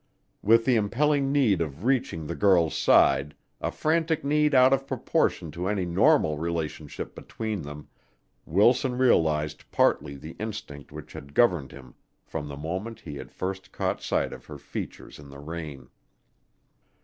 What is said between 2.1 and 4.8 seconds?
the girl's side a frantic need out